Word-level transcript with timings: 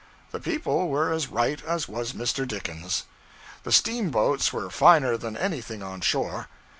The 0.31 0.39
people 0.39 0.89
were 0.89 1.13
as 1.13 1.27
right 1.27 1.63
as 1.63 1.87
was 1.87 2.13
Mr. 2.13 2.47
Dickens. 2.47 3.03
The 3.61 3.71
steamboats 3.71 4.51
were 4.51 4.71
finer 4.71 5.15
than 5.15 5.37
anything 5.37 5.83
on 5.83 6.01
shore. 6.01 6.47